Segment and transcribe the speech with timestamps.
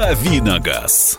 [0.00, 1.18] «Давиногаз».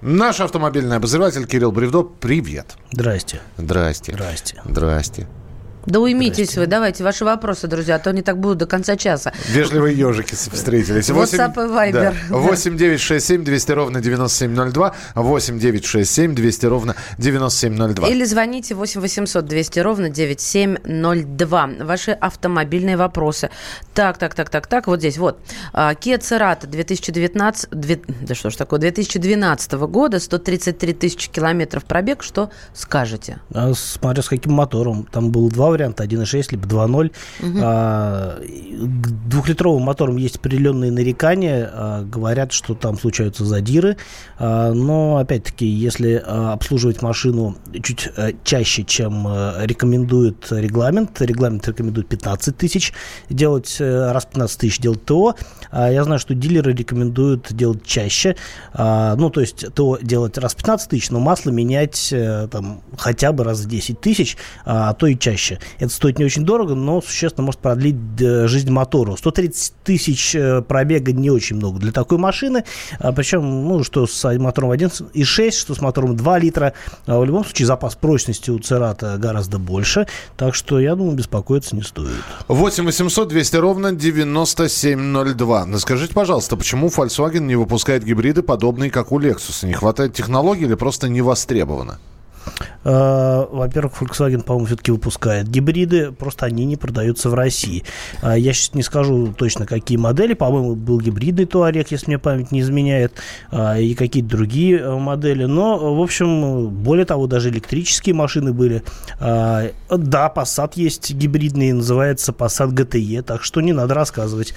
[0.00, 2.78] Наш автомобильный обозреватель Кирилл Бревдо, привет.
[2.92, 3.42] Здрасте.
[3.58, 4.12] Здрасте.
[4.12, 4.62] Здрасте.
[4.64, 5.26] Здрасте.
[5.86, 9.32] Да уймитесь вы, давайте ваши вопросы, друзья, а то они так будут до конца часа.
[9.48, 11.08] Вежливые ежики встретились.
[11.10, 11.92] WhatsApp и Viber.
[12.28, 12.36] Да.
[12.36, 14.94] 8 9 6 7 200 ровно 9702.
[15.14, 18.08] 8 9 6 7 200 ровно 9702.
[18.08, 21.70] Или звоните 8 800 200 ровно 9702.
[21.80, 23.50] Ваши автомобильные вопросы.
[23.94, 25.38] Так, так, так, так, так, вот здесь, вот.
[25.72, 32.22] А, Kia Cerato 2019, две- да что ж такое, 2012 года, 133 тысячи километров пробег.
[32.22, 33.38] Что скажете?
[33.54, 35.06] А смотря с каким мотором.
[35.12, 37.12] Там было два варианта, 1.6 либо 2.0.
[37.62, 41.70] А, и к двухлитровым моторам есть определенные нарекания.
[41.72, 43.96] А, говорят, что там случаются задиры.
[44.38, 51.66] А, но, опять-таки, если а, обслуживать машину чуть а, чаще, чем а, рекомендует регламент, регламент
[51.68, 52.92] рекомендует 15 тысяч
[53.28, 55.34] делать, э, раз 15 тысяч делать ТО.
[55.70, 58.36] А я знаю, что дилеры рекомендуют делать чаще.
[58.72, 62.82] А, ну, то есть ТО делать раз в 15 тысяч, но масло менять э, там
[62.96, 65.58] хотя бы раз в 10 тысяч, а то и чаще.
[65.78, 69.16] Это стоит не очень дорого, но существенно может продлить э, жизнь мотору.
[69.16, 72.64] 130 тысяч э, пробега не очень много для такой машины.
[72.98, 76.72] А, причем, ну, что с мотором 1.6, что с мотором 2 литра.
[77.06, 80.06] А, в любом случае запас прочности у Церата гораздо больше.
[80.36, 82.10] Так что, я думаю, беспокоиться не стоит.
[82.48, 85.66] 8 800 200 ровно 9702.
[85.66, 89.66] Ну, Скажите, пожалуйста, почему Volkswagen не выпускает гибриды, подобные как у Lexus?
[89.66, 91.98] Не хватает технологий или просто не востребовано?
[92.84, 97.84] Э, Во-первых, Volkswagen, по-моему, все-таки выпускает гибриды, просто они не продаются в России.
[98.22, 100.34] А Я сейчас не скажу точно, какие модели.
[100.34, 103.14] По-моему, был гибридный Туарек, если мне память не изменяет,
[103.50, 105.44] а, и какие-то другие э, модели.
[105.44, 108.82] Но, в общем, более того, даже электрические машины были.
[109.18, 114.54] Да, Passat есть гибридный, называется Passat GTE, так что не надо рассказывать.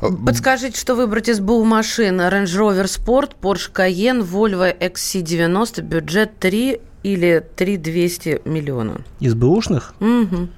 [0.00, 2.20] Подскажите, что выбрать из БУ машин?
[2.22, 9.00] Range Rover Sport, Porsche Cayenne, Volvo XC90, бюджет 3 или 3 200 миллиона?
[9.20, 9.94] Из бэушных?
[10.00, 10.50] Мгм.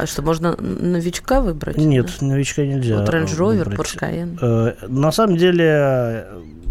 [0.00, 1.76] А что, можно новичка выбрать?
[1.76, 3.00] Нет, новичка нельзя.
[3.00, 3.76] Вот Range Rover.
[3.76, 4.38] Porsche Cayenne.
[4.40, 6.26] Э, На самом деле,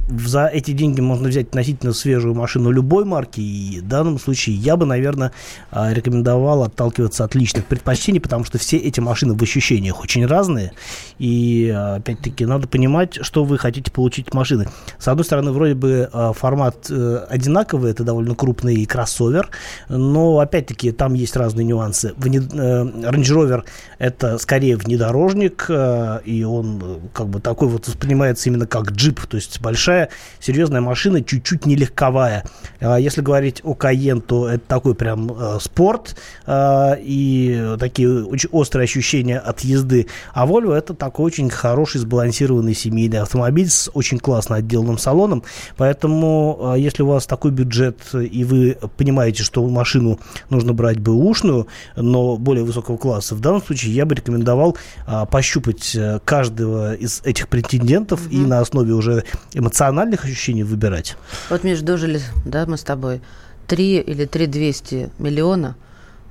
[0.10, 3.42] за эти деньги можно взять относительно свежую машину любой марки.
[3.42, 5.34] И в данном случае я бы, наверное,
[5.72, 10.72] э, рекомендовал отталкиваться от личных предпочтений, потому что все эти машины в ощущениях очень разные.
[11.20, 14.70] И, э, опять-таки, надо понимать, что вы хотите получить от машины.
[14.98, 19.50] С одной стороны, вроде бы э, формат э, одинаковый, это довольно крупный кроссовер,
[19.90, 22.14] но, опять-таки, там есть разные нюансы.
[22.54, 23.64] Э, Range Rover
[24.00, 29.26] это скорее внедорожник, э, и он э, как бы такой вот воспринимается именно как джип,
[29.26, 32.46] то есть большая, серьезная машина, чуть-чуть не легковая.
[32.80, 36.16] А Если говорить о Cayenne, то это такой прям э, спорт
[36.48, 40.08] и такие очень острые ощущения от езды.
[40.34, 45.44] А Volvo это такой очень хороший, сбалансированный семейный автомобиль с очень классно отделанным салоном.
[45.76, 50.20] Поэтому, если у вас такой бюджет, и вы понимаете, что машину
[50.50, 55.96] нужно брать бэушную, но более высокого класса, в данном случае я бы рекомендовал а, пощупать
[55.96, 61.16] э, каждого из этих претендентов и на основе уже эмоциональных ощущений выбирать.
[61.50, 63.22] Вот, Миш, дожили, да, мы с тобой,
[63.68, 65.76] 3 или 3 200 миллиона,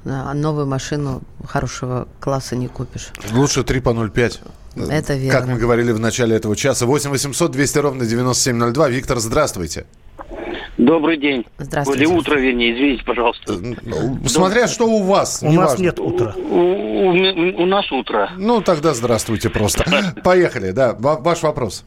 [0.05, 3.09] а новую машину хорошего класса не купишь.
[3.33, 4.41] Лучше 3 по 0,5.
[4.77, 5.39] Это верно.
[5.41, 6.87] Как мы говорили в начале этого часа.
[6.87, 8.89] 8 800 200 ровно 9702.
[8.91, 9.87] Виктор, здравствуйте.
[10.79, 11.47] Добрый день.
[11.57, 12.05] Здравствуйте.
[12.05, 13.55] Или утро, вернее, извините, пожалуйста.
[13.83, 15.41] Ну, Смотря что у вас.
[15.43, 15.83] У нас неважно.
[15.83, 16.35] нет утра.
[16.37, 18.31] У, у- у нас утро.
[18.37, 19.85] Ну, тогда здравствуйте просто.
[20.25, 20.95] Поехали, да.
[20.99, 21.85] Ва- Ваш вопрос.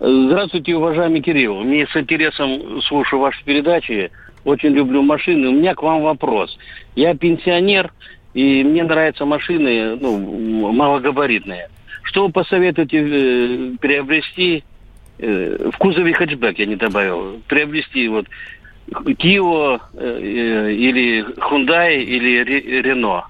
[0.00, 1.62] Здравствуйте, уважаемый Кирилл.
[1.62, 4.10] Мне с интересом слушаю ваши передачи.
[4.44, 5.48] Очень люблю машины.
[5.48, 6.56] У меня к вам вопрос.
[6.96, 7.92] Я пенсионер,
[8.34, 11.68] и мне нравятся машины ну, малогабаритные.
[12.08, 14.64] Что вы посоветуете э, приобрести
[15.18, 18.26] э, в кузове хэтчбэк, я не добавил, приобрести вот
[19.18, 23.24] Кио э, э, или Hyundai или Ре- Рено?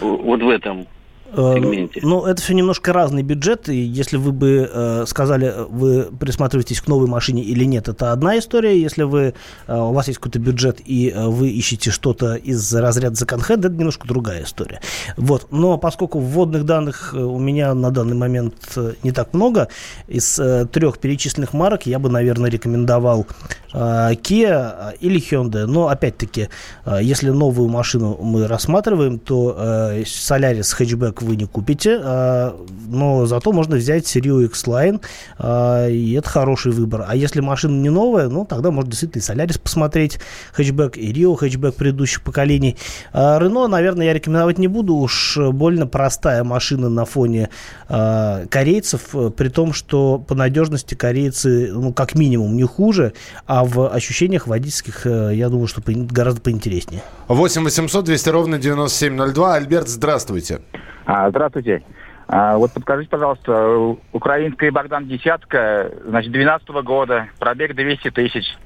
[0.00, 0.86] Вот в этом.
[1.34, 2.00] Э, сегменте.
[2.02, 3.68] Ну, это все немножко разный бюджет.
[3.68, 8.38] И если вы бы э, сказали, вы присматриваетесь к новой машине или нет, это одна
[8.38, 8.80] история.
[8.80, 9.34] Если вы,
[9.66, 13.74] э, у вас есть какой-то бюджет и э, вы ищете что-то из разряда секонд-хенд, это
[13.74, 14.80] немножко другая история.
[15.16, 15.48] Вот.
[15.50, 19.68] Но поскольку вводных данных э, у меня на данный момент э, не так много,
[20.08, 23.26] из э, трех перечисленных марок я бы, наверное, рекомендовал
[23.72, 25.66] э, Kia или Hyundai.
[25.66, 26.48] Но, опять-таки,
[26.84, 32.56] э, если новую машину мы рассматриваем, то э, Solaris хэтчбэк вы не купите, а,
[32.88, 35.00] но зато можно взять серию X-Line,
[35.38, 37.04] а, и это хороший выбор.
[37.08, 40.18] А если машина не новая, ну, тогда можно действительно и Солярис посмотреть,
[40.52, 42.76] хэтчбэк, и Рио хэтчбэк предыдущих поколений.
[43.12, 47.50] А, Рено, наверное, я рекомендовать не буду, уж больно простая машина на фоне
[47.88, 53.12] корейцев, при том, что по надежности корейцы, ну, как минимум, не хуже,
[53.46, 57.02] а в ощущениях водительских, я думаю, что гораздо поинтереснее.
[57.28, 59.54] 8 800 200 ровно 9702.
[59.54, 60.60] Альберт, здравствуйте.
[61.06, 61.82] А, здравствуйте.
[62.28, 68.56] А, вот подскажите, пожалуйста, украинская Богдан десятка, значит, 12 -го года, пробег 200 тысяч.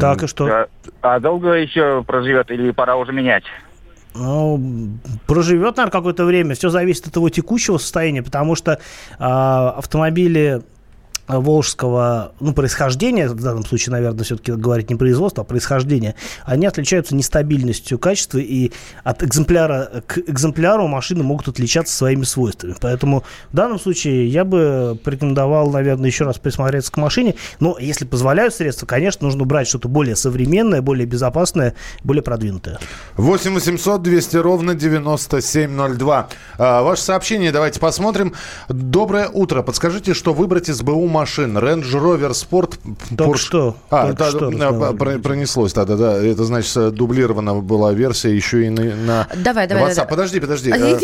[0.00, 0.46] Так, и что?
[0.46, 0.68] А,
[1.00, 3.44] а долго еще проживет или пора уже менять?
[4.14, 4.60] Ну,
[5.26, 6.54] проживет, наверное, какое-то время.
[6.54, 8.76] Все зависит от его текущего состояния, потому что э,
[9.18, 10.60] автомобили
[11.28, 16.14] волжского ну, происхождения, в данном случае, наверное, все-таки говорить не производство, а происхождение,
[16.44, 18.72] они отличаются нестабильностью качества, и
[19.04, 22.74] от экземпляра к экземпляру машины могут отличаться своими свойствами.
[22.80, 27.34] Поэтому в данном случае я бы порекомендовал, наверное, еще раз присмотреться к машине.
[27.60, 32.78] Но если позволяют средства, конечно, нужно брать что-то более современное, более безопасное, более продвинутое.
[33.16, 36.28] 8 800 200 ровно 9702.
[36.58, 38.34] А, ваше сообщение давайте посмотрим.
[38.68, 39.62] Доброе утро.
[39.62, 41.56] Подскажите, что выбрать из БУ машин.
[41.56, 42.78] Range Rover Sport.
[43.16, 43.36] Только Porsche...
[43.36, 43.76] что.
[43.90, 45.72] А, только та, что да, пронеслось.
[45.72, 46.16] Да, да, да.
[46.16, 49.94] Это значит, э, дублирована была версия еще и на, на давай, давай, WhatsApp.
[49.94, 50.08] Давай.
[50.08, 50.70] Подожди, подожди.
[50.70, 50.94] А, э,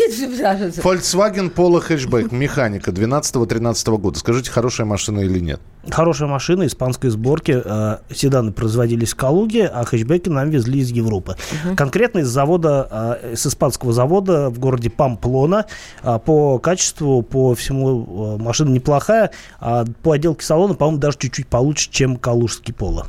[0.83, 2.33] Volkswagen Polo Hatchback.
[2.35, 4.19] Механика 12-13 года.
[4.19, 5.61] Скажите, хорошая машина или нет?
[5.89, 7.61] Хорошая машина испанской сборки.
[7.63, 11.37] Э, седаны производились в Калуге, а хэтчбеки нам везли из Европы.
[11.65, 11.75] Угу.
[11.75, 15.65] Конкретно из завода, с испанского завода в городе Памплона.
[16.03, 19.31] По качеству, по всему машина неплохая.
[19.59, 23.07] А по отделке салона, по-моему, даже чуть-чуть получше, чем калужский поло.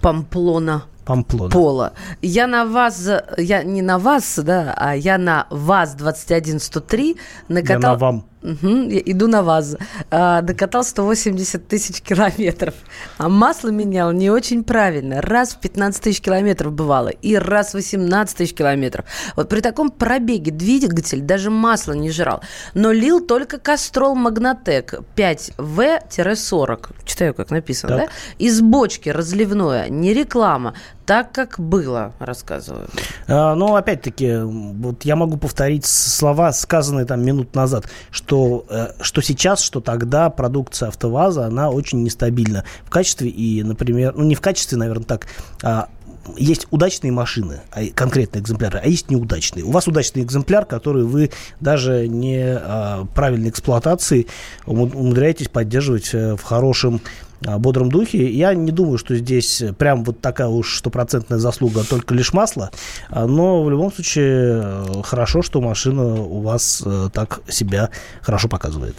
[0.00, 0.84] Памплона.
[1.04, 1.50] Памплона.
[1.50, 1.92] Пола.
[2.22, 7.16] Я на вас, я не на вас, да, а я на вас 21103
[7.48, 7.80] накатал...
[7.80, 8.24] Я на вам.
[8.42, 9.76] Угу, я иду на ВАЗ.
[10.10, 12.74] А, докатал 180 тысяч километров.
[13.18, 15.20] А масло менял не очень правильно.
[15.20, 17.08] Раз в 15 тысяч километров бывало.
[17.08, 19.04] И раз в 18 тысяч километров.
[19.36, 22.42] Вот при таком пробеге двигатель даже масло не жрал.
[22.74, 26.94] Но лил только Кастрол Магнатек 5В-40.
[27.04, 28.06] Читаю, как написано, так.
[28.06, 28.12] да?
[28.38, 29.88] Из бочки разливное.
[29.88, 30.74] Не реклама
[31.10, 32.86] так, как было, рассказываю.
[33.26, 39.20] А, ну, опять-таки, вот я могу повторить слова, сказанные там минут назад, что, э, что
[39.20, 44.40] сейчас, что тогда продукция АвтоВАЗа, она очень нестабильна в качестве и, например, ну, не в
[44.40, 45.26] качестве, наверное, так,
[45.64, 45.88] а
[46.36, 49.64] есть удачные машины, а, конкретные экземпляры, а есть неудачные.
[49.64, 54.28] У вас удачный экземпляр, который вы даже не а, правильной эксплуатации
[54.64, 57.00] умудряетесь поддерживать э, в хорошем
[57.40, 58.30] бодром духе.
[58.30, 62.70] Я не думаю, что здесь прям вот такая уж стопроцентная заслуга только лишь масла,
[63.10, 67.90] но в любом случае э, хорошо, что машина у вас э, так себя
[68.22, 68.96] хорошо показывает.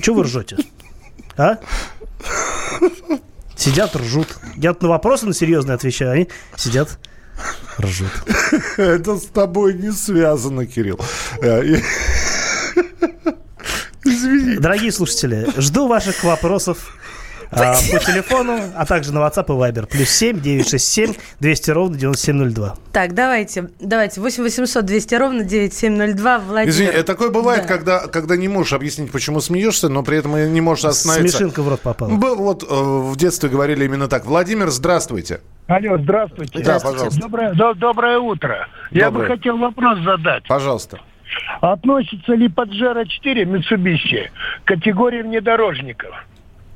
[0.00, 0.56] Чего вы ржете?
[1.36, 1.58] А?
[3.56, 4.36] Сидят, ржут.
[4.56, 6.98] Я на вопросы на серьезные отвечаю, они сидят,
[7.80, 8.10] ржут.
[8.76, 10.98] Это с тобой не связано, Кирилл.
[11.40, 11.62] Э,
[14.04, 14.56] Извини.
[14.58, 16.94] Дорогие слушатели, жду ваших вопросов
[17.54, 19.86] по телефону, а также на WhatsApp и Viber.
[19.86, 22.76] Плюс 7 967 200 ровно 9702.
[22.92, 24.20] Так, давайте, давайте.
[24.20, 26.38] 8 800 200 ровно 9702.
[26.38, 26.70] Владимир.
[26.70, 27.68] Извини, э, такое бывает, да.
[27.68, 31.38] когда, когда не можешь объяснить, почему смеешься, но при этом не можешь остановиться.
[31.38, 32.10] Смешинка в рот попала.
[32.10, 34.24] Вот э, в детстве говорили именно так.
[34.26, 35.40] Владимир, здравствуйте.
[35.66, 36.62] Алло, здравствуйте.
[36.62, 37.20] Да, пожалуйста.
[37.20, 38.68] Доброе, до, доброе утро.
[38.90, 39.04] Доброе.
[39.04, 40.44] Я бы хотел вопрос задать.
[40.46, 41.00] Пожалуйста.
[41.60, 44.28] Относится ли Паджеро 4 Mitsubishi
[44.64, 46.14] к категории внедорожников?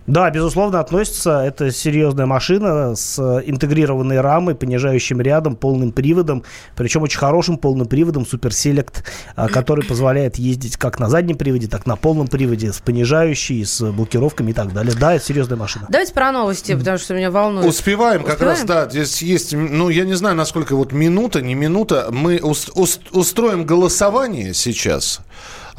[0.08, 1.42] Да, безусловно, относится.
[1.42, 6.44] Это серьезная машина с интегрированной рамой, понижающим рядом, полным приводом,
[6.76, 9.04] причем очень хорошим полным приводом Super Select,
[9.36, 13.82] а, который позволяет ездить как на заднем приводе, так на полном приводе, с понижающей, с
[13.92, 14.94] блокировками и так далее.
[14.98, 15.86] Да, это серьезная машина.
[15.90, 17.66] Давайте про новости, потому что меня волнует.
[17.68, 18.58] Успеваем, как Успеваем?
[18.58, 18.88] раз, да.
[18.88, 22.08] Здесь есть, ну, я не знаю, насколько вот минута, не минута.
[22.10, 25.20] Мы устроим голосование сейчас.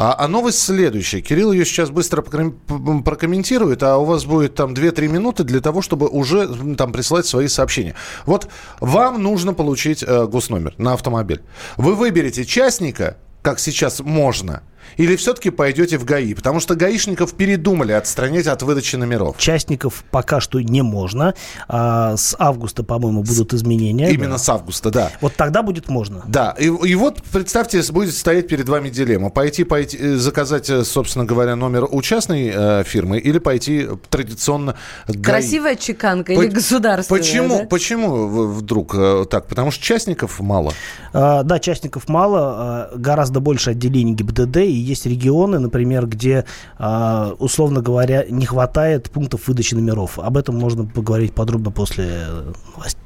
[0.02, 1.20] А, а новость следующая.
[1.20, 6.08] Кирилл ее сейчас быстро прокомментирует, а у вас будет там 2-3 минуты для того, чтобы
[6.08, 7.96] уже там присылать свои сообщения.
[8.26, 8.48] Вот
[8.80, 11.42] вам нужно получить э, госномер на автомобиль.
[11.76, 14.64] Вы выберете частника, как сейчас можно–
[14.98, 16.34] Или все-таки пойдете в ГАИ?
[16.34, 19.38] Потому что гаишников передумали отстранять от выдачи номеров.
[19.38, 21.34] Частников пока что не можно.
[21.68, 24.12] А с августа, по-моему, будут изменения.
[24.12, 24.38] Именно да.
[24.38, 25.12] с августа, да.
[25.22, 26.24] Вот тогда будет можно.
[26.28, 29.30] Да, и, и вот представьте, будет стоять перед вами дилемма.
[29.30, 34.76] Пойти, пойти э, заказать, э, собственно говоря, номер у частной э, фирмы или пойти традиционно
[35.08, 35.22] ГАИ.
[35.22, 37.22] Красивая чеканка По- или государственная?
[37.22, 37.66] Почему, да?
[37.66, 39.48] почему вдруг э, так?
[39.48, 40.74] Потому что частников мало.
[41.14, 46.46] А, Да, частников мало, а, гораздо больше отделений ГИБДД, и есть регионы, например, где,
[46.78, 50.20] а, условно говоря, не хватает пунктов выдачи номеров.
[50.20, 53.02] Об этом можно поговорить подробно после э, новостей.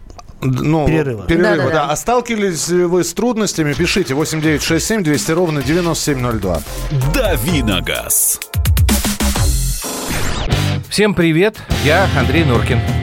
[0.46, 1.24] Ну, Перерыва.
[1.26, 1.72] перерыва, Да-да-да.
[1.88, 1.92] да.
[1.92, 3.74] А сталкивались ли вы с трудностями?
[3.74, 6.60] Пишите 8967 200 ровно 9702.
[7.14, 8.42] Давиногаз.
[10.90, 13.03] Всем привет, я Андрей Нуркин.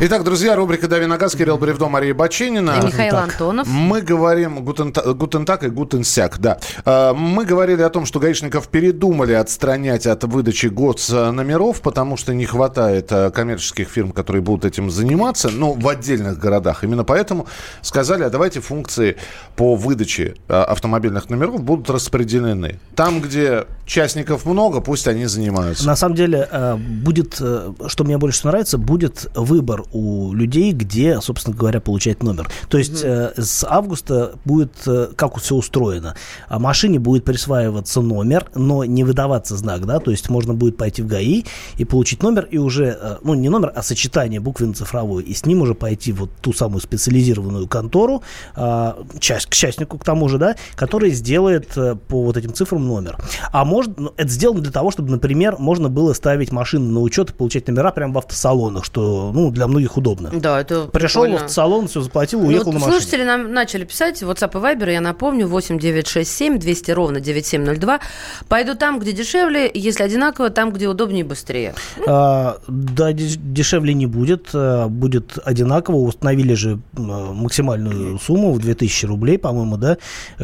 [0.00, 2.78] Итак, друзья, рубрика «Дави на газ», Кирилл Бревдо, Мария Баченина.
[2.80, 3.66] И Михаил Так, Антонов.
[3.66, 6.60] Мы говорим гутен, та- гутен так и гутен сяк, да.
[6.84, 12.46] Э, Мы говорили о том, что гаишников передумали отстранять от выдачи госномеров, потому что не
[12.46, 16.84] хватает э, коммерческих фирм, которые будут этим заниматься, ну, в отдельных городах.
[16.84, 17.48] Именно поэтому
[17.82, 19.16] сказали, а давайте функции
[19.56, 22.78] по выдаче э, автомобильных номеров будут распределены.
[22.94, 25.84] Там, где частников много, пусть они занимаются.
[25.88, 31.56] На самом деле, будет, э, что мне больше нравится, будет выбор у людей, где, собственно
[31.56, 32.48] говоря, получать номер.
[32.68, 36.14] То есть э, с августа будет, э, как все устроено.
[36.48, 41.02] А машине будет присваиваться номер, но не выдаваться знак, да, то есть можно будет пойти
[41.02, 41.44] в ГАИ
[41.76, 45.62] и получить номер, и уже, э, ну, не номер, а сочетание буквенно-цифровое, и с ним
[45.62, 48.22] уже пойти вот ту самую специализированную контору,
[48.56, 52.86] э, часть, к частнику к тому же, да, который сделает э, по вот этим цифрам
[52.86, 53.18] номер.
[53.52, 57.30] А может, ну, это сделано для того, чтобы, например, можно было ставить машины на учет
[57.30, 60.30] и получать номера прямо в автосалонах, что, ну, для многих удобно.
[60.32, 61.36] Да, это Пришел в прикольно.
[61.36, 62.92] автосалон, все заплатил, Ну, уехал вот на машине.
[63.00, 68.00] слушатели нам начали писать, WhatsApp и Viber, я напомню, 8967 200 ровно 9702.
[68.48, 71.74] Пойду там, где дешевле, если одинаково, там, где удобнее и быстрее.
[72.06, 75.96] А, да, деш- дешевле не будет, а, будет одинаково.
[75.96, 79.96] Установили же м, максимальную сумму в 2000 рублей, по-моему, да,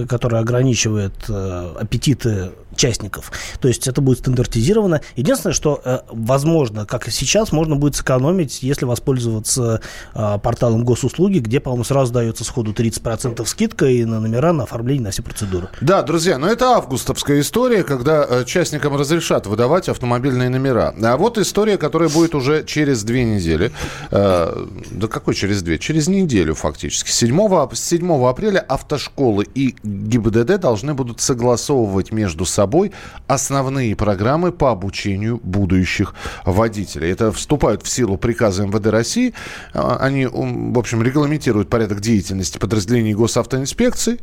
[0.08, 3.32] которая ограничивает э, аппетиты частников.
[3.60, 5.00] То есть это будет стандартизировано.
[5.16, 9.80] Единственное, что, э, возможно, как и сейчас, можно будет сэкономить, если воспользоваться
[10.14, 15.04] э, порталом госуслуги, где, по-моему, сразу дается сходу 30% скидка и на номера, на оформление,
[15.04, 15.68] на все процедуры.
[15.80, 20.94] Да, друзья, но это августовская история, когда э, частникам разрешат выдавать автомобильные номера.
[21.02, 23.72] А вот история, которая будет уже через две недели.
[24.10, 25.78] Да какой через две?
[25.78, 27.10] Через неделю фактически.
[27.10, 32.63] 7, ап- с 7 апреля автошколы и ГИБДД должны будут согласовывать между собой
[33.26, 37.10] основные программы по обучению будущих водителей.
[37.10, 39.34] Это вступают в силу приказа МВД России.
[39.72, 44.20] А, Они, в общем, регламентируют порядок деятельности подразделений госавтоинспекции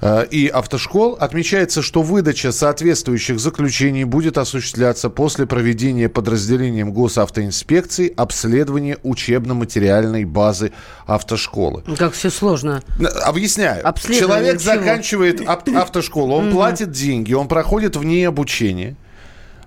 [0.00, 1.16] э, и автошкол.
[1.18, 10.72] Отмечается, что выдача соответствующих заключений будет осуществляться после проведения подразделением госавтоинспекции обследования учебно-материальной базы
[11.06, 11.82] автошколы.
[11.98, 12.82] Как все сложно.
[13.24, 13.82] Объясняю.
[13.98, 14.74] Человек чего?
[14.74, 18.96] заканчивает ав- автошколу, он платит деньги, он проходит в ней обучение.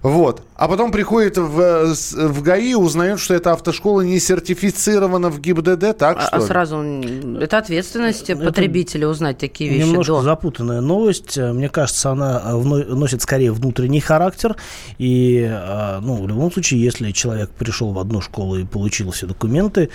[0.05, 0.43] Вот.
[0.55, 1.93] А потом приходит в, э,
[2.27, 6.41] в ГАИ и узнает, что эта автошкола не сертифицирована в ГИБДД, так А, что а
[6.41, 10.21] сразу это ответственность Это потребителя узнать такие вещи Немножко до.
[10.21, 11.39] запутанная новость.
[11.39, 14.55] Э, Мне кажется, она э, носит скорее внутренний характер.
[14.99, 15.51] И,
[16.03, 19.89] ну, в любом случае, если человек пришел в одну школу и получил все документы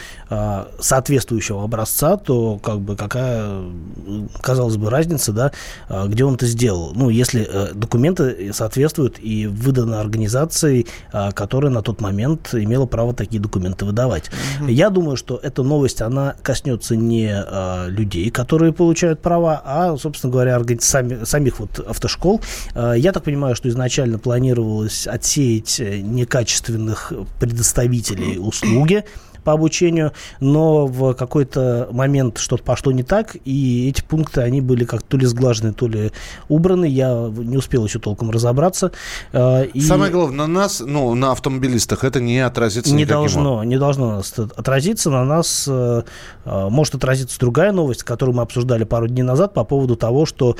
[0.80, 3.62] соответствующего образца, то как бы какая,
[4.42, 5.52] казалось бы, разница, да,
[6.06, 6.92] где он это сделал.
[6.94, 13.40] Ну, если документы соответствуют и выданы организацией, э, которая на тот момент имела право такие
[13.40, 14.30] документы выдавать.
[14.66, 20.32] Я думаю, что эта новость, она коснется не э, людей, которые получают права, а, собственно
[20.32, 22.40] говоря, сами- самих вот автошкол.
[22.74, 29.04] Э, я так понимаю, что изначально планировалось отсеять э, некачественных предоставителей услуги
[29.44, 34.84] по обучению, но в какой-то момент что-то пошло не так, и эти пункты, они были
[34.84, 36.12] как то ли сглажены, то ли
[36.48, 36.86] убраны.
[36.86, 38.92] Я не успел еще толком разобраться.
[39.32, 43.42] Э, и- Самое главное, на нас, ну, на автомобилистах это не отразится не никаким образом.
[43.44, 45.10] должно, не должно нас отразиться.
[45.10, 46.02] На нас э,
[46.44, 50.56] э, может отразиться другая новость, которую мы обсуждали пару дней назад по поводу того, что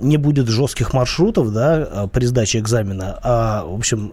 [0.00, 4.12] не будет жестких маршрутов да, при сдаче экзамена, а, в общем,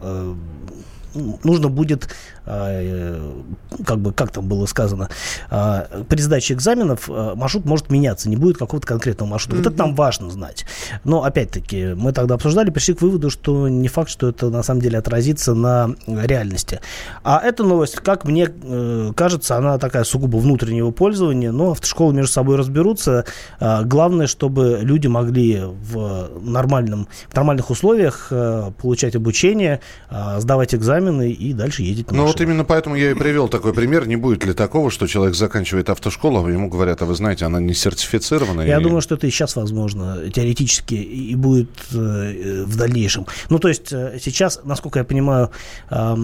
[1.44, 2.10] нужно будет
[2.46, 5.10] как бы, как там было сказано,
[5.50, 9.58] э, при сдаче экзаменов э, маршрут может меняться, не будет какого-то конкретного маршрута.
[9.58, 9.64] Mm-hmm.
[9.64, 10.66] Вот это нам важно знать.
[11.04, 14.82] Но, опять-таки, мы тогда обсуждали, пришли к выводу, что не факт, что это на самом
[14.82, 16.82] деле отразится на реальности.
[17.24, 22.32] А эта новость, как мне э, кажется, она такая сугубо внутреннего пользования, но автошколы между
[22.32, 23.26] собой разберутся.
[23.60, 29.80] Э, главное, чтобы люди могли в, нормальном, в нормальных условиях э, получать обучение,
[30.10, 33.74] э, сдавать экзамены и дальше ездить на Ну вот именно поэтому я и привел такой
[33.74, 34.08] пример.
[34.08, 37.60] Не будет ли такого, что человек заканчивает автошколу, а ему говорят, а вы знаете, она
[37.60, 38.62] не сертифицирована?
[38.62, 38.84] Я и...
[38.84, 43.28] думаю, что это и сейчас возможно, теоретически, и будет э, в дальнейшем.
[43.50, 45.52] Ну, то есть э, сейчас, насколько я понимаю,
[45.90, 46.16] э,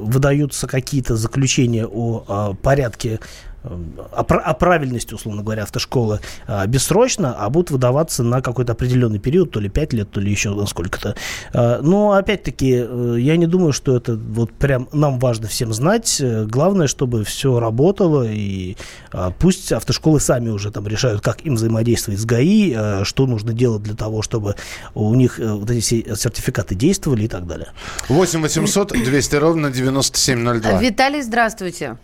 [0.00, 3.20] выдаются какие-то заключения о, о порядке
[3.66, 9.50] о, о правильности, условно говоря, автошколы а, бессрочно, а будут выдаваться на какой-то определенный период,
[9.50, 11.14] то ли 5 лет, то ли еще на сколько-то.
[11.52, 16.20] А, но, опять-таки, э, я не думаю, что это вот прям нам важно всем знать.
[16.20, 18.76] Главное, чтобы все работало, и
[19.12, 23.52] а, пусть автошколы сами уже там решают, как им взаимодействовать с ГАИ, а, что нужно
[23.52, 24.54] делать для того, чтобы
[24.94, 27.68] у них э, вот эти сертификаты действовали и так далее.
[28.08, 30.80] 8 800 200 ровно 9702.
[30.80, 31.98] Виталий, здравствуйте.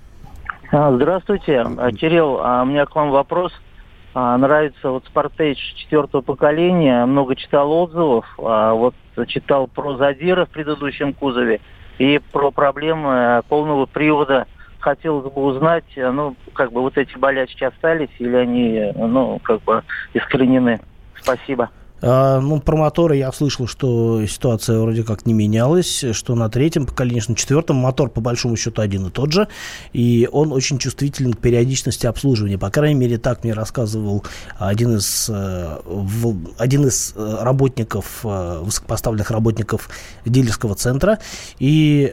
[0.74, 2.38] А, здравствуйте, а, Кирилл.
[2.40, 3.52] А, у меня к вам вопрос.
[4.14, 7.06] Нравится вот Спортейдж четвертого поколения.
[7.06, 8.26] Много читал отзывов.
[8.36, 8.94] Вот
[9.26, 11.60] читал про задира в предыдущем кузове
[11.98, 14.46] и про проблемы полного привода.
[14.80, 19.82] Хотелось бы узнать, ну, как бы вот эти болячки остались или они, ну, как бы
[20.12, 20.80] искоренены.
[21.18, 21.70] Спасибо.
[22.02, 26.84] А, ну, про моторы я слышал, что ситуация вроде как не менялась, что на третьем
[26.84, 29.46] поколении, что на четвертом мотор по большому счету один и тот же,
[29.92, 32.58] и он очень чувствителен к периодичности обслуживания.
[32.58, 34.24] По крайней мере, так мне рассказывал
[34.58, 35.78] один из, э,
[36.58, 39.88] один из э, работников, э, высокопоставленных работников
[40.24, 41.18] дилерского центра.
[41.58, 42.12] И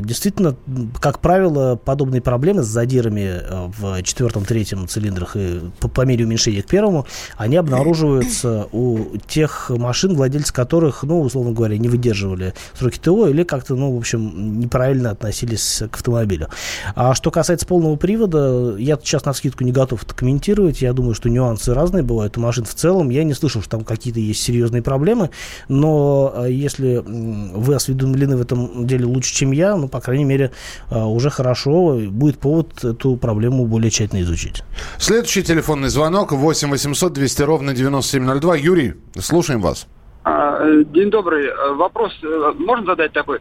[0.00, 0.56] действительно,
[1.00, 3.40] как правило, подобные проблемы с задирами
[3.78, 10.14] в четвертом-третьем цилиндрах и по, по мере уменьшения к первому, они обнаруживаются у тех машин,
[10.14, 15.10] владельцы которых, ну, условно говоря, не выдерживали сроки ТО или как-то, ну, в общем, неправильно
[15.10, 16.48] относились к автомобилю.
[16.94, 20.82] А что касается полного привода, я сейчас на скидку не готов это комментировать.
[20.82, 23.10] Я думаю, что нюансы разные бывают у машин в целом.
[23.10, 25.30] Я не слышал, что там какие-то есть серьезные проблемы,
[25.68, 30.52] но а, если вы осведомлены в этом деле лучше, чем я, ну, по крайней мере,
[30.90, 34.62] а, уже хорошо, будет повод эту проблему более тщательно изучить.
[34.98, 38.56] Следующий телефонный звонок 8 800 200 ровно 9702.
[38.56, 39.86] Юрий, Слушаем вас.
[40.24, 41.46] А, э, день добрый.
[41.46, 43.38] Э, вопрос э, можно задать такой?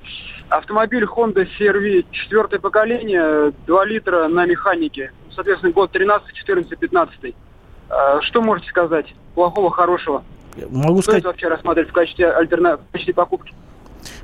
[0.50, 5.12] Автомобиль Honda CR-V четвертое поколение, 2 литра на механике.
[5.34, 7.36] Соответственно, год 13, 14, 15.
[8.22, 9.14] Что можете сказать?
[9.34, 10.24] Плохого, хорошего?
[10.70, 11.22] Могу сказать...
[11.22, 12.78] Стоит вообще рассматривать в качестве, альтерна...
[12.78, 13.54] в качестве покупки?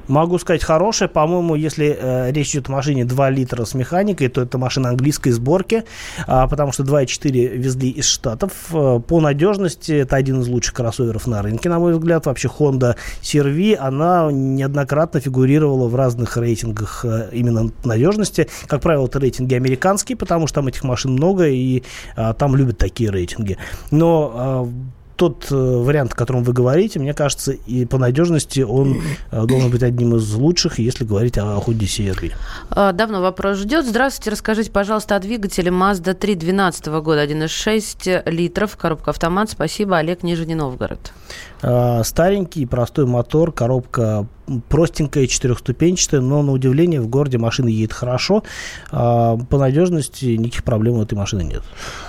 [0.08, 1.10] Могу сказать хорошая.
[1.10, 5.32] По-моему, если э, речь идет о машине 2 литра с механикой, то это машина английской
[5.32, 5.84] сборки,
[6.28, 8.52] э, потому что 2.4 везли из Штатов.
[8.74, 12.26] Э, по надежности это один из лучших кроссоверов на рынке, на мой взгляд.
[12.26, 18.48] Вообще Honda CR-V, она неоднократно фигурировала в разных рейтингах э, именно надежности.
[18.68, 21.84] Как правило, это рейтинги американские, потому что там этих машин много, и
[22.16, 23.58] э, там любят такие рейтинги.
[23.92, 29.04] Но э, тот э, вариант, о котором вы говорите, мне кажется, и по надежности он
[29.30, 32.32] э, должен быть одним из лучших, если говорить о Honda CR-V.
[32.72, 33.86] А, давно вопрос ждет.
[33.86, 39.52] Здравствуйте, расскажите, пожалуйста, о двигателе Mazda 3 12 года, 1,6 литров, коробка автомат.
[39.52, 41.14] Спасибо, Олег, Нижний Новгород.
[41.62, 44.26] А, старенький, простой мотор, коробка
[44.70, 48.44] простенькая, четырехступенчатая, но на удивление в городе машина едет хорошо.
[48.92, 51.64] А, по надежности никаких проблем у этой машины нет.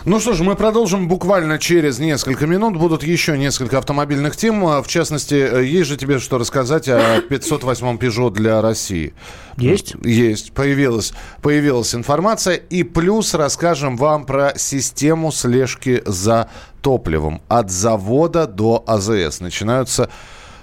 [0.04, 2.76] Ну что ж, мы продолжим буквально через несколько минут.
[2.76, 4.64] Будут еще несколько автомобильных тем.
[4.66, 9.14] А, в частности, э, есть же тебе что рассказать о 508-м Peugeot для России?
[9.56, 9.94] Есть?
[10.04, 10.52] Есть.
[10.52, 12.54] Появилась, появилась информация.
[12.54, 16.48] И плюс расскажем вам про систему слежки за
[16.80, 17.40] топливом.
[17.48, 19.40] От завода до АЗС.
[19.40, 20.10] Начинаются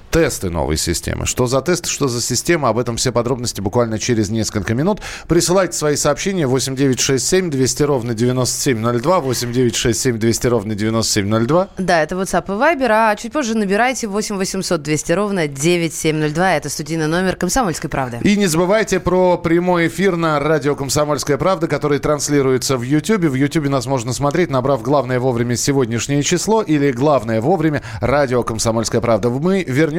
[0.10, 1.26] тесты новой системы.
[1.26, 5.02] Что за тесты, что за система, об этом все подробности буквально через несколько минут.
[5.28, 11.70] Присылайте свои сообщения 8967 200 ровно 9702, 8967 200 ровно 9702.
[11.78, 16.70] Да, это WhatsApp и Viber, а чуть позже набирайте 8 800 200 ровно 9702, это
[16.70, 18.20] студийный номер «Комсомольской правды».
[18.24, 23.26] И не забывайте про прямой эфир на радио «Комсомольская правда», который транслируется в YouTube.
[23.26, 29.02] В YouTube нас можно смотреть, набрав «Главное вовремя сегодняшнее число» или «Главное вовремя радио «Комсомольская
[29.02, 29.30] правда».
[29.30, 29.99] Мы вернемся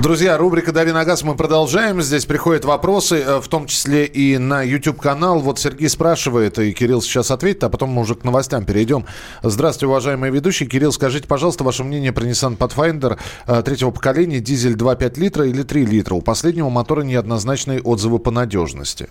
[0.00, 2.00] Друзья, рубрика «Дави на газ» мы продолжаем.
[2.00, 5.40] Здесь приходят вопросы, э, в том числе и на YouTube-канал.
[5.40, 9.06] Вот Сергей спрашивает, и Кирилл сейчас ответит, а потом мы уже к новостям перейдем.
[9.42, 10.68] Здравствуйте, уважаемые ведущие.
[10.68, 15.64] Кирилл, скажите, пожалуйста, ваше мнение про Nissan Pathfinder э, третьего поколения, дизель 2,5 литра или
[15.64, 16.14] 3 литра?
[16.14, 19.08] У последнего мотора неоднозначные отзывы по надежности.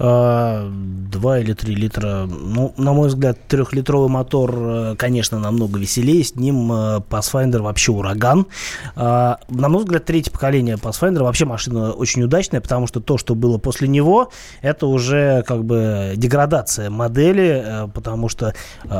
[0.00, 2.26] 2 а, или 3 литра.
[2.26, 6.24] Ну, на мой взгляд, трехлитровый мотор, э, конечно, намного веселее.
[6.24, 8.46] С ним э, Pathfinder вообще ураган.
[8.96, 13.58] На мой взгляд, третье поколение Pathfinder вообще машина очень удачная, потому что то, что было
[13.58, 14.30] после него,
[14.62, 18.54] это уже как бы деградация модели, э, потому что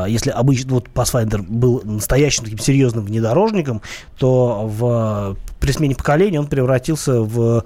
[0.07, 3.81] если обычно вот Pathfinder был настоящим таким серьезным внедорожником,
[4.19, 7.65] то в, при смене поколения он превратился в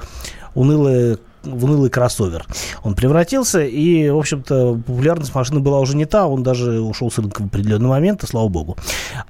[0.54, 2.46] унылое в унылый кроссовер.
[2.82, 7.18] Он превратился, и, в общем-то, популярность машины была уже не та, он даже ушел с
[7.18, 8.76] рынка в определенный момент, и слава богу.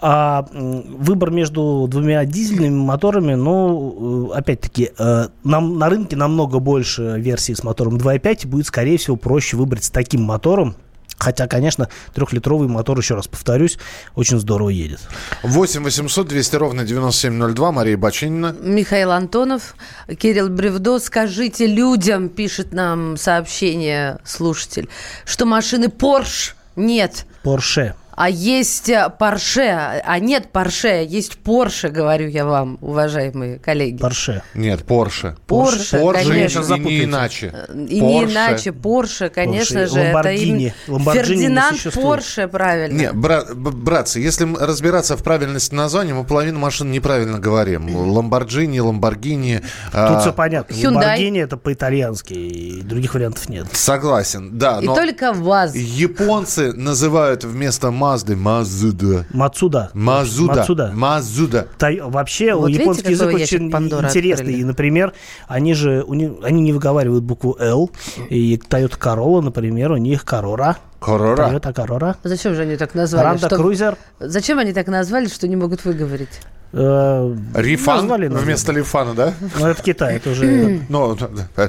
[0.01, 7.17] А выбор между двумя дизельными моторами, ну, э, опять-таки, э, нам, на рынке намного больше
[7.19, 10.77] версий с мотором 2.5, будет, скорее всего, проще выбрать с таким мотором,
[11.19, 13.79] Хотя, конечно, трехлитровый мотор, еще раз повторюсь,
[14.15, 15.01] очень здорово едет.
[15.43, 17.73] 8 800 200 ровно 9702.
[17.73, 18.55] Мария Бачинина.
[18.61, 19.77] Михаил Антонов.
[20.19, 20.99] Кирилл Бревдо.
[20.99, 24.89] Скажите людям, пишет нам сообщение слушатель,
[25.25, 27.27] что машины Porsche нет.
[27.45, 27.95] Porsche.
[28.17, 33.99] А есть Порше, э, а нет Порше, есть Порше, говорю я вам, уважаемые коллеги.
[33.99, 34.43] Порше.
[34.55, 35.37] Нет, Порше.
[35.47, 36.75] Порше, конечно.
[36.75, 37.53] И не иначе.
[37.89, 38.73] И не иначе.
[38.73, 40.01] Порше, конечно же.
[40.01, 40.75] Ламборгини.
[40.87, 42.97] Это Фердинанд Порше, правильно.
[42.97, 47.95] Не, брат, братцы, если разбираться в правильности названия, мы половину машин неправильно говорим.
[47.95, 49.61] Ламборджини, Ламборгини.
[49.87, 50.21] Тут а...
[50.21, 50.77] все понятно.
[50.85, 53.67] Ламборгини это по-итальянски, и других вариантов нет.
[53.73, 54.81] Согласен, да.
[54.81, 55.75] И только ВАЗ.
[55.75, 59.25] Японцы называют вместо Мазды, Мазуда.
[59.33, 59.91] Мацуда.
[59.95, 60.55] Мазуда.
[60.57, 60.91] Мацуда.
[60.93, 61.69] Мазуда.
[61.79, 64.45] Тай, вообще, вот японский язык очень Пандора интересный.
[64.45, 64.61] Открыли.
[64.61, 65.15] И, например,
[65.49, 67.91] они же, у них, они не выговаривают букву L.
[68.29, 70.77] И Toyota Corolla, например, у них Корора.
[71.01, 71.49] Корора.
[71.49, 72.17] Toyota Корора.
[72.23, 73.25] Зачем же они так назвали?
[73.25, 73.97] Ранда Крузер.
[74.21, 76.41] Зачем они так назвали, что не могут выговорить?
[76.77, 79.35] Э, Рифан назвали, вместо Лифана, да?
[79.61, 80.81] Ну, это Китай, это уже...
[80.89, 81.17] Но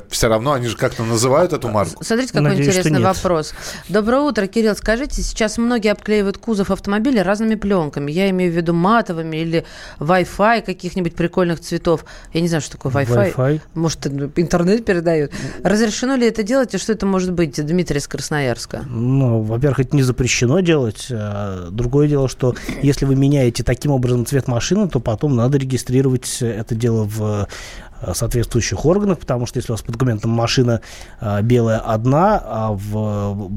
[0.10, 2.04] все равно они же как-то называют эту марку.
[2.04, 3.54] Смотрите, какой Надеюсь, интересный вопрос.
[3.88, 4.76] Доброе утро, Кирилл.
[4.76, 8.12] Скажите, сейчас многие обклеивают кузов автомобиля разными пленками.
[8.12, 9.66] Я имею в виду матовыми или
[10.00, 12.04] Wi-Fi каких-нибудь прикольных цветов.
[12.34, 13.36] Я не знаю, что такое Wi-Fi.
[13.36, 13.62] Wi-Fi.
[13.76, 15.32] Может, интернет передают.
[15.64, 18.84] Разрешено ли это делать, и что это может быть, Дмитрий из Красноярска?
[18.90, 21.08] Ну, во-первых, это не запрещено делать.
[21.12, 26.38] А другое дело, что если вы меняете таким образом цвет машины, то потом надо регистрировать
[26.42, 27.50] это дело в
[28.00, 30.80] э, соответствующих органах, потому что если у вас по документам машина
[31.20, 33.52] э, белая одна, а в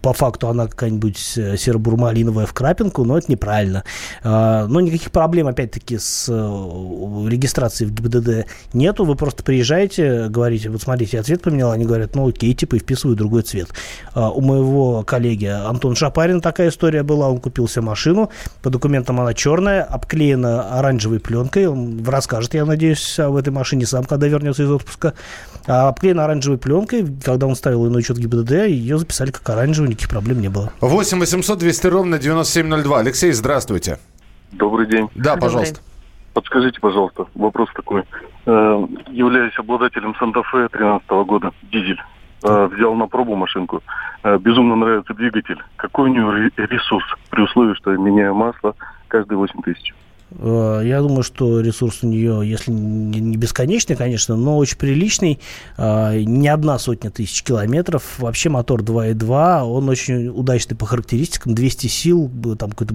[0.00, 3.84] по факту она какая-нибудь серо-бурмалиновая в крапинку, но это неправильно.
[4.22, 9.04] А, но никаких проблем, опять-таки, с э, регистрацией в ГИБДД нету.
[9.04, 12.78] Вы просто приезжаете, говорите, вот смотрите, я цвет поменял, они говорят, ну окей, типа, и
[12.78, 13.68] вписываю другой цвет.
[14.14, 18.30] А, у моего коллеги Антон Шапарин такая история была, он купил себе машину,
[18.62, 24.04] по документам она черная, обклеена оранжевой пленкой, он расскажет, я надеюсь, об этой машине сам,
[24.04, 25.14] когда вернется из отпуска.
[25.66, 29.72] А обклеена оранжевой пленкой, когда он ставил ее на учет ГИБДД, ее записали как оранжевую
[29.72, 30.72] оранжевый, никаких проблем не было.
[30.80, 32.98] 8 800 200 ровно 9702.
[32.98, 33.98] Алексей, здравствуйте.
[34.52, 35.08] Добрый день.
[35.14, 35.80] Да, пожалуйста.
[36.34, 38.04] Подскажите, пожалуйста, вопрос такой.
[38.46, 42.00] Э, являюсь обладателем Санта-Фе 13 года, дизель.
[42.42, 43.82] Э, взял на пробу машинку.
[44.22, 45.58] Э, безумно нравится двигатель.
[45.76, 48.74] Какой у него ресурс при условии, что я меняю масло
[49.08, 49.94] каждые 8 тысяч?
[50.38, 55.40] Э, я думаю, что ресурс у нее, если не бесконечный, конечно, но очень приличный.
[55.76, 58.18] Э, не одна сотня тысяч километров.
[58.18, 61.54] Вообще мотор 2.2, он очень удачный по характеристикам.
[61.54, 62.94] 200 сил, там какой-то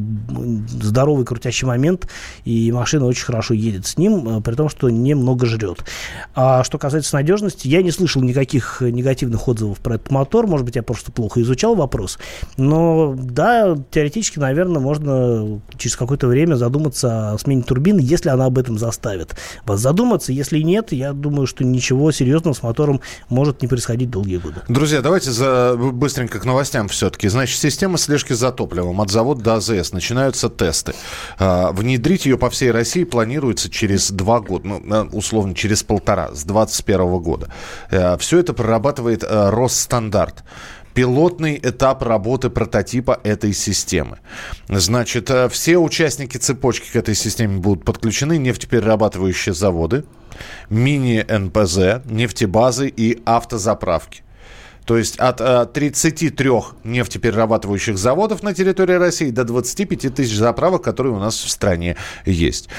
[0.70, 2.08] здоровый крутящий момент,
[2.46, 5.84] и машина очень хорошо едет с ним, э, при том, что немного жрет.
[6.36, 10.48] А что касается надежности, я не слышал никаких негативных отзывов про этот мотор.
[10.48, 12.20] Может быть, я просто плохо изучал вопрос.
[12.58, 18.78] Но да, теоретически, наверное, можно через какое-то время задуматься смене турбины, если она об этом
[18.78, 19.36] заставит
[19.66, 20.32] вас задуматься.
[20.32, 24.62] Если нет, я думаю, что ничего серьезного с мотором может не происходить долгие годы.
[24.68, 27.28] Друзья, давайте за, быстренько к новостям все-таки.
[27.28, 29.92] Значит, система слежки за топливом от завода до АЗС.
[29.92, 30.94] Начинаются тесты.
[31.40, 36.44] А, внедрить ее по всей России планируется через два года, ну, условно, через полтора, с
[36.44, 37.48] 2021 года.
[37.92, 40.44] А, все это прорабатывает а, Росстандарт
[40.98, 44.18] пилотный этап работы прототипа этой системы.
[44.68, 50.06] Значит, э, все участники цепочки к этой системе будут подключены, нефтеперерабатывающие заводы,
[50.72, 54.24] мини-НПЗ, нефтебазы и автозаправки.
[54.86, 56.50] То есть от э, 33
[56.84, 62.70] нефтеперерабатывающих заводов на территории России до 25 тысяч заправок, которые у нас в стране есть.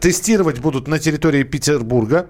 [0.00, 2.26] Тестировать будут на территории Петербурга.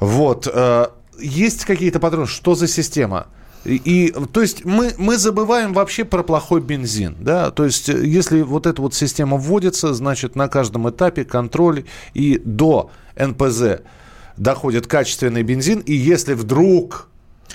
[0.00, 0.48] Вот.
[0.50, 0.86] э,
[1.20, 2.38] есть какие-то подробности?
[2.38, 3.26] Что за система?
[3.68, 7.16] И, то есть мы, мы забываем вообще про плохой бензин.
[7.20, 7.50] Да?
[7.50, 12.40] То есть э, если вот эта вот система вводится, значит на каждом этапе контроль и
[12.42, 13.82] до НПЗ
[14.36, 15.80] доходит качественный бензин.
[15.80, 17.08] И если вдруг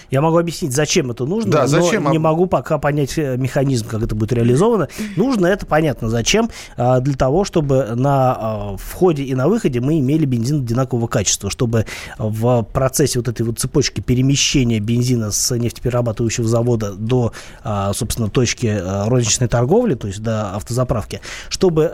[0.10, 2.12] Я могу объяснить, зачем это нужно, Да, но зачем?
[2.12, 4.88] не могу пока понять э, механизм, как это будет реализовано.
[5.16, 6.10] Нужно это понятно.
[6.10, 6.50] Зачем?
[6.78, 11.50] А, Для того, чтобы на а, входе и на выходе мы имели бензин одинакового качества,
[11.50, 11.86] чтобы
[12.18, 18.68] в процессе вот этой вот цепочки перемещения бензина с нефтеперерабатывающего завода до, а, собственно, точки
[18.68, 21.92] а, розничной торговли, то есть до автозаправки, чтобы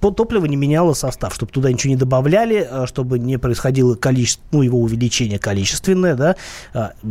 [0.00, 4.62] по- топливо не меняло состав, чтобы туда ничего не добавляли, чтобы не происходило количество, ну,
[4.62, 6.36] его увеличение количественное, да,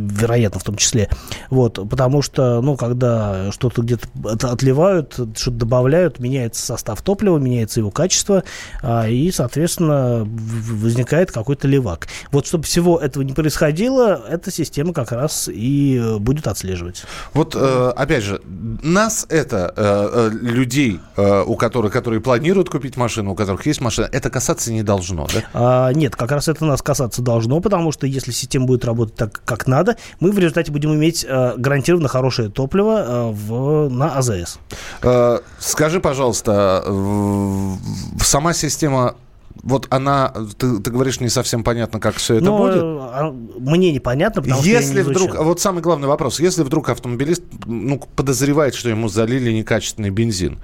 [0.06, 1.08] вероятно, в том числе.
[1.50, 7.80] Вот, потому что, ну, когда что-то где-то от- отливают, что-то добавляют, меняется состав топлива, меняется
[7.80, 8.44] его качество,
[8.82, 12.08] а, и, соответственно, возникает какой-то левак.
[12.32, 17.04] Вот, чтобы всего этого не происходило, эта система как раз и э, будет отслеживать.
[17.34, 18.40] Вот, э, опять же,
[18.82, 24.30] нас это, э, людей, у которых, которые планируют купить машину, у которых есть машина, это
[24.30, 25.42] касаться не должно, да?
[25.52, 29.40] А, нет, как раз это нас касаться должно, потому что если система будет работать так,
[29.44, 34.58] как надо, мы в результате будем иметь э, гарантированно хорошее топливо э, в, на АЗС.
[35.02, 36.84] Э, скажи, пожалуйста,
[38.20, 39.16] сама система,
[39.62, 42.76] вот она, ты, ты говоришь, не совсем понятно, как все это Но, будет.
[42.76, 45.28] э, а, мне непонятно, потому что Если не изучал.
[45.28, 50.58] вдруг, вот самый главный вопрос, если вдруг автомобилист ну, подозревает, что ему залили некачественный бензин,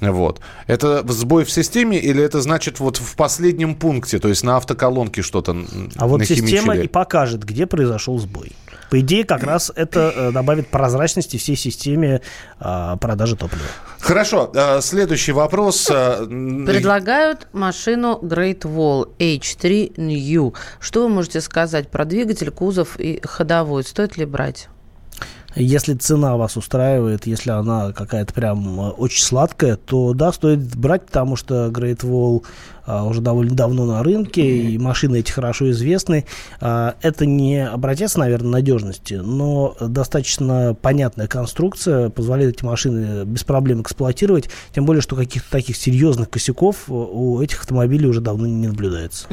[0.00, 4.56] вот, это сбой в системе или это значит вот в последнем пункте, то есть на
[4.56, 5.56] автоколонке что-то
[5.96, 8.52] А вот система и покажет, где произошел сбой.
[8.90, 12.22] По идее, как раз это э, добавит прозрачности всей системе
[12.58, 13.66] а, продажи топлива.
[14.00, 15.88] Хорошо, э, следующий вопрос.
[15.90, 20.54] э, Предлагают машину Great Wall H3 New.
[20.80, 23.84] Что вы можете сказать про двигатель, кузов и ходовой?
[23.84, 24.68] Стоит ли брать?
[25.54, 31.06] Если цена вас устраивает, если она какая-то прям э, очень сладкая, то да, стоит брать,
[31.06, 32.44] потому что Great Wall
[32.88, 36.24] а, уже довольно давно на рынке, и машины эти хорошо известны.
[36.58, 43.82] А, это не образец, наверное, надежности, но достаточно понятная конструкция, позволяет эти машины без проблем
[43.82, 48.68] эксплуатировать, тем более, что каких-то таких серьезных косяков э, у этих автомобилей уже давно не
[48.68, 49.26] наблюдается.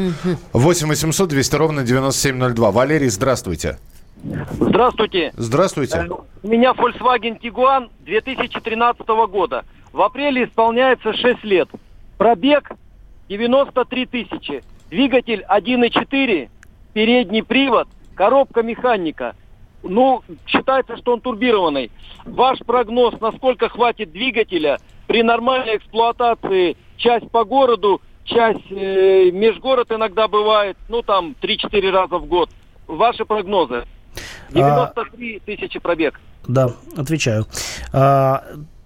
[0.51, 2.71] 8 800 200 ровно 9702.
[2.71, 3.77] Валерий, здравствуйте.
[4.23, 5.31] Здравствуйте.
[5.35, 5.97] Здравствуйте.
[5.97, 9.65] Э, У меня Volkswagen Tiguan 2013 года.
[9.91, 11.69] В апреле исполняется 6 лет.
[12.17, 12.71] Пробег
[13.29, 14.63] 93 тысячи.
[14.89, 16.49] Двигатель 1.4,
[16.93, 19.35] передний привод, коробка механика.
[19.83, 21.91] Ну, считается, что он турбированный.
[22.23, 30.27] Ваш прогноз, насколько хватит двигателя при нормальной эксплуатации, часть по городу, часть э, межгород иногда
[30.27, 32.49] бывает, ну там 3-4 раза в год.
[32.87, 33.85] Ваши прогнозы?
[34.51, 36.19] 93 тысячи пробег.
[36.47, 37.47] Да, отвечаю.
[37.91, 38.43] А,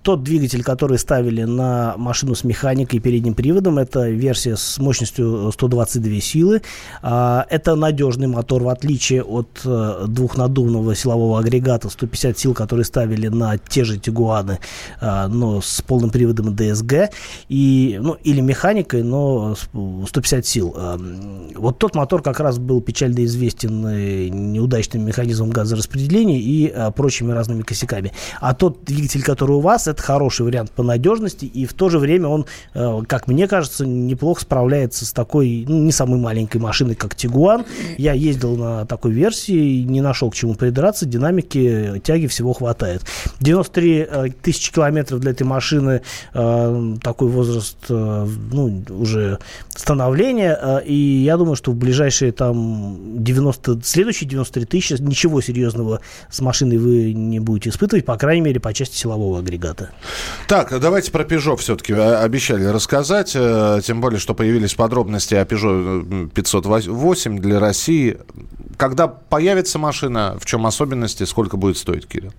[0.09, 5.51] тот двигатель, который ставили на машину с механикой и передним приводом, это версия с мощностью
[5.53, 6.63] 122 силы.
[7.03, 13.27] А, это надежный мотор, в отличие от э, двухнаддувного силового агрегата 150 сил, который ставили
[13.27, 14.57] на те же Тигуаны,
[14.99, 17.09] а, но с полным приводом DSG,
[17.47, 19.69] и, ну, или механикой, но с
[20.07, 20.73] 150 сил.
[20.75, 20.99] А,
[21.55, 27.61] Вот тот мотор как раз был печально известен э, неудачным механизмом газораспределения и прочими разными
[27.61, 28.11] косяками.
[28.41, 31.99] А тот двигатель, который у вас, это хороший вариант по надежности, и в то же
[31.99, 36.95] время он, э, как мне кажется, неплохо справляется с такой, ну, не самой маленькой машиной,
[36.95, 37.65] как Тигуан.
[37.97, 43.03] Я ездил на такой версии, не нашел к чему придраться, динамики, э, тяги всего хватает.
[43.39, 46.01] 93 э, тысячи километров для этой машины,
[46.33, 49.39] такой возраст, ну, уже
[49.75, 56.41] становления, и я думаю, что в ближайшие там 90, следующие 93 тысячи ничего серьезного с
[56.41, 59.78] машиной вы не будете испытывать, по крайней мере, по части силового агрегата.
[60.47, 63.31] Так, давайте про Peugeot все-таки обещали рассказать.
[63.35, 68.17] э, Тем более, что появились подробности о Peugeot 508 для России.
[68.77, 72.31] Когда появится машина, в чем особенности, сколько будет стоить, Кирилл?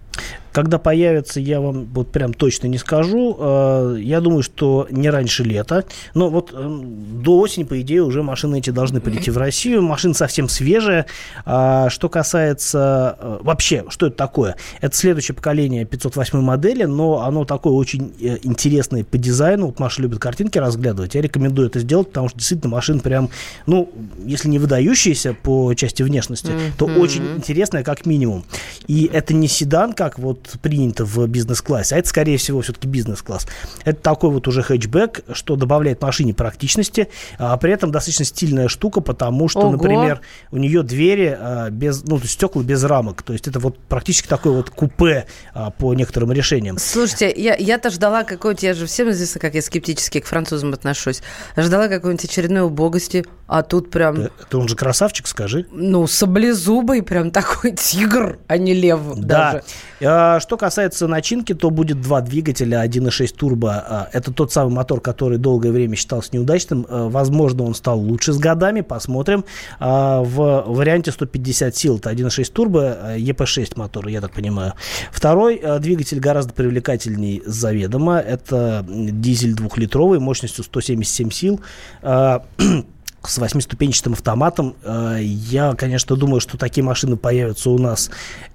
[0.53, 3.37] Когда появится, я вам вот прям точно не скажу.
[3.39, 5.85] Э, я думаю, что не раньше лета.
[6.15, 6.81] Но вот э,
[7.23, 9.83] до осени, по идее, уже машины эти должны прийти в Россию.
[9.83, 11.07] Машина совсем свежая.
[11.45, 14.57] А что касается э, вообще, что это такое?
[14.81, 19.67] Это следующее поколение 508 модели, но оно такое очень интересное по дизайну.
[19.67, 21.15] Вот Маша любит картинки разглядывать.
[21.15, 23.31] Я рекомендую это сделать, потому что действительно машина прям,
[23.67, 23.91] ну,
[24.25, 26.73] если не выдающаяся по части внешности, mm-hmm.
[26.79, 28.45] то очень интересная как минимум.
[28.87, 33.47] И это не седан, как вот принято в бизнес-классе, а это, скорее всего, все-таки бизнес-класс.
[33.85, 39.01] Это такой вот уже хэтчбэк, что добавляет машине практичности, а при этом достаточно стильная штука,
[39.01, 39.73] потому что, Ого.
[39.73, 43.23] например, у нее двери а, без, ну, стекла без рамок.
[43.23, 46.79] То есть это вот практически такое вот купе а, по некоторым решениям.
[46.79, 51.23] Слушайте, я, я-то ждала какой-то, я же всем известно, как я скептически к французам отношусь.
[51.57, 54.15] Ждала какой-нибудь очередной убогости, а тут прям...
[54.15, 55.67] Да, ты он же красавчик, скажи.
[55.73, 59.53] Ну, саблезубый, прям такой тигр, а не лев да.
[59.53, 59.65] даже.
[60.03, 63.73] А, что касается начинки, то будет два двигателя 1.6 турбо.
[63.75, 66.87] А, это тот самый мотор, который долгое время считался неудачным.
[66.89, 69.45] А, возможно, он стал лучше с годами, посмотрим.
[69.81, 74.75] В варианте 150 сил это 1.6 турбо, EP6 мотор, я так понимаю.
[75.11, 78.21] Второй двигатель гораздо привлекательней заведомо.
[78.21, 81.61] Это дизель двухлитровый мощностью 177 сил
[83.23, 84.75] с восьмиступенчатым автоматом.
[84.83, 88.11] Э, я, конечно, думаю, что такие машины появятся у нас,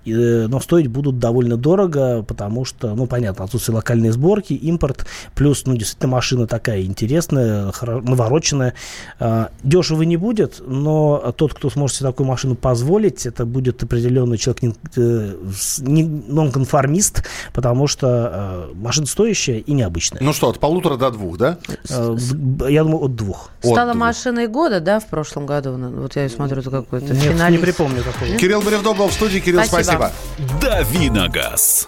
[0.06, 5.66] э, но стоить будут довольно дорого, потому что, ну, понятно, отсутствие локальной сборки, импорт, плюс,
[5.66, 8.74] ну, действительно, машина такая интересная, навороченная.
[9.20, 14.38] Э, дешево не будет, но тот, кто сможет себе такую машину позволить, это будет определенный
[14.38, 17.24] человек нонконформист,
[17.54, 20.24] потому что машина стоящая и необычная.
[20.24, 21.60] Ну что, от полутора до двух, да?
[21.90, 23.52] Я думаю, от двух.
[23.62, 25.76] Стала от машиной года, да, в прошлом году?
[25.78, 27.52] Ну, вот я смотрю, это какой-то Нет, финалист.
[27.52, 28.38] не припомню такого.
[28.38, 29.40] Кирилл Бревдо был в студии.
[29.40, 30.12] Кирилл, спасибо.
[30.38, 30.60] спасибо.
[30.62, 31.88] Давиногаз.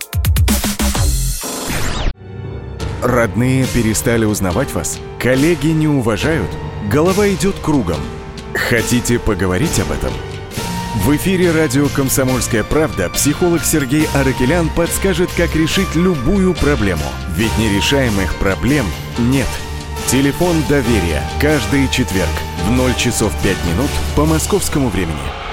[3.02, 5.00] Родные перестали узнавать вас?
[5.18, 6.50] Коллеги не уважают?
[6.92, 8.00] Голова идет кругом.
[8.54, 10.12] Хотите поговорить об этом?
[11.06, 17.04] В эфире радио «Комсомольская правда» психолог Сергей Аракелян подскажет, как решить любую проблему.
[17.36, 18.86] Ведь нерешаемых проблем
[19.20, 19.48] нет–
[20.08, 21.22] Телефон доверия.
[21.42, 22.30] Каждый четверг
[22.66, 25.47] в 0 часов 5 минут по московскому времени.